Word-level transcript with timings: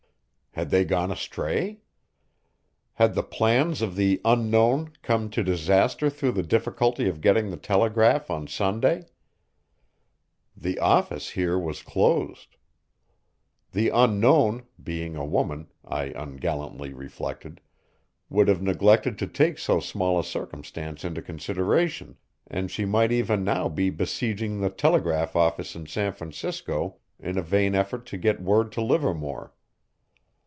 Had 0.53 0.69
they 0.69 0.83
gone 0.83 1.09
astray? 1.11 1.79
Had 2.95 3.15
the 3.15 3.23
plans 3.23 3.81
of 3.81 3.95
the 3.95 4.19
Unknown 4.25 4.91
come 5.01 5.29
to 5.29 5.45
disaster 5.45 6.09
through 6.09 6.33
the 6.33 6.43
difficulty 6.43 7.07
of 7.07 7.21
getting 7.21 7.49
the 7.49 7.55
telegraph 7.57 8.29
on 8.29 8.47
Sunday? 8.47 9.05
The 10.57 10.77
office 10.77 11.29
here 11.31 11.57
was 11.57 11.81
closed. 11.81 12.57
The 13.71 13.87
Unknown, 13.91 14.63
being 14.83 15.15
a 15.15 15.23
woman, 15.23 15.69
I 15.85 16.07
ungallantly 16.09 16.91
reflected, 16.91 17.61
would 18.27 18.49
have 18.49 18.61
neglected 18.61 19.17
to 19.19 19.27
take 19.27 19.57
so 19.57 19.79
small 19.79 20.19
a 20.19 20.23
circumstance 20.23 21.05
into 21.05 21.21
consideration, 21.21 22.17
and 22.45 22.69
she 22.69 22.83
might 22.83 23.13
even 23.13 23.45
now 23.45 23.69
be 23.69 23.89
besieging 23.89 24.59
the 24.59 24.69
telegraph 24.69 25.33
office 25.33 25.77
in 25.77 25.85
San 25.85 26.11
Francisco 26.11 26.97
in 27.21 27.37
a 27.37 27.41
vain 27.41 27.73
effort 27.73 28.05
to 28.07 28.17
get 28.17 28.41
word 28.41 28.73
to 28.73 28.81
Livermore. 28.81 29.53